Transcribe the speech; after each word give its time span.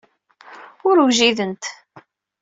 Ur 0.87 0.97
wjident. 1.07 1.63